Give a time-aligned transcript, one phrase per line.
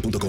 [0.00, 0.26] boostmobile.com.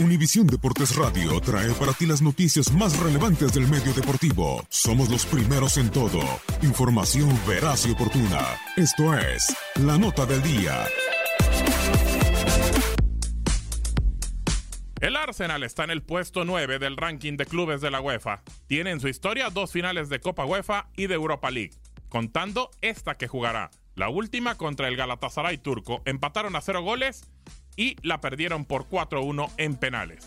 [0.00, 4.64] Univisión Deportes Radio trae para ti las noticias más relevantes del medio deportivo.
[4.68, 6.20] Somos los primeros en todo.
[6.62, 8.40] Información veraz y oportuna.
[8.76, 10.86] Esto es La Nota del Día.
[15.00, 18.42] El Arsenal está en el puesto 9 del ranking de clubes de la UEFA.
[18.68, 21.74] Tiene en su historia dos finales de Copa UEFA y de Europa League,
[22.08, 23.70] contando esta que jugará.
[23.94, 27.24] La última contra el Galatasaray turco empataron a cero goles
[27.78, 30.26] y la perdieron por 4-1 en penales.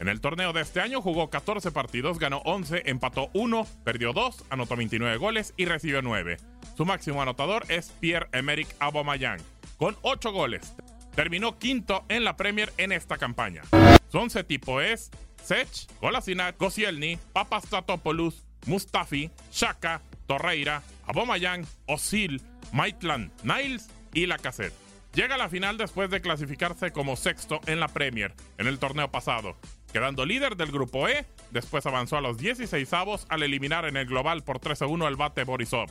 [0.00, 4.44] En el torneo de este año jugó 14 partidos, ganó 11, empató 1, perdió 2,
[4.48, 6.38] anotó 29 goles y recibió 9.
[6.76, 9.40] Su máximo anotador es Pierre-Emerick Aubameyang,
[9.76, 10.74] con 8 goles.
[11.14, 13.62] Terminó quinto en la Premier en esta campaña.
[14.10, 15.10] Su once tipo es
[15.42, 22.40] Sech, Kolasinac, Koscielny, Papastatopoulos, Mustafi, Shaka, Torreira, Aubameyang, Osil,
[22.72, 24.83] Maitland, Niles y Lacazette.
[25.14, 29.12] Llega a la final después de clasificarse como sexto en la Premier en el torneo
[29.12, 29.56] pasado,
[29.92, 31.24] quedando líder del grupo E.
[31.52, 35.06] Después avanzó a los 16 avos al eliminar en el global por 3 a 1
[35.06, 35.88] al bate Borisov.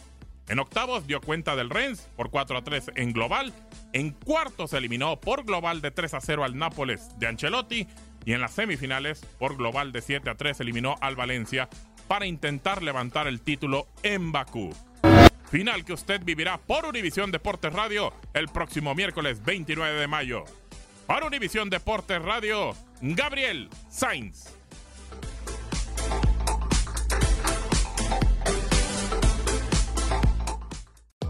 [0.50, 3.54] En octavos dio cuenta del Rennes por 4 a 3 en global.
[3.94, 7.88] En cuartos eliminó por global de 3 a 0 al Nápoles de Ancelotti.
[8.26, 11.70] Y en las semifinales, por global de 7 a 3, eliminó al Valencia
[12.10, 14.74] para intentar levantar el título en Bakú.
[15.54, 20.46] Final que usted vivirá por Univisión Deportes Radio el próximo miércoles 29 de mayo.
[21.06, 24.48] Para Univisión Deportes Radio, Gabriel Sainz.